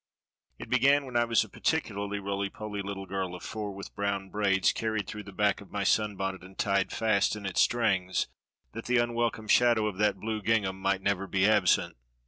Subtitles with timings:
[0.57, 4.31] It began when I was a particularly roly poly little girl of four, with brown
[4.31, 8.27] braids carried through the back of my sunbonnet and tied fast in its strings,
[8.71, 11.97] that the unwelcome shadow of that blue gingham might never be absent.